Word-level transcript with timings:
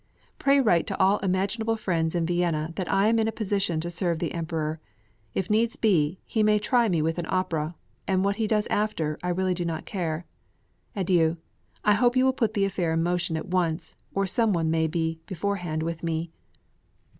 Pray 0.39 0.59
write 0.59 0.87
to 0.87 0.97
all 0.99 1.19
imaginable 1.19 1.75
friends 1.75 2.15
in 2.15 2.25
Vienna 2.25 2.73
that 2.75 2.91
I 2.91 3.07
am 3.07 3.19
in 3.19 3.27
a 3.27 3.31
position 3.31 3.79
to 3.81 3.91
serve 3.91 4.17
the 4.17 4.31
Emperor. 4.33 4.79
If 5.35 5.47
needs 5.47 5.75
be, 5.75 6.19
he 6.25 6.41
may 6.41 6.57
try 6.57 6.89
me 6.89 7.03
with 7.03 7.19
an 7.19 7.27
opera, 7.29 7.75
and 8.07 8.25
what 8.25 8.37
he 8.37 8.47
does 8.47 8.65
after, 8.71 9.19
I 9.21 9.29
really 9.29 9.53
do 9.53 9.63
not 9.63 9.85
care. 9.85 10.25
Adieu. 10.95 11.37
I 11.83 11.93
hope 11.93 12.15
you 12.17 12.25
will 12.25 12.33
put 12.33 12.55
the 12.55 12.65
affair 12.65 12.93
in 12.93 13.03
motion 13.03 13.37
at 13.37 13.49
once, 13.49 13.95
or 14.11 14.25
some 14.25 14.53
one 14.53 14.71
may 14.71 14.87
be 14.87 15.19
beforehand 15.27 15.83
with 15.83 16.01
me. 16.01 16.31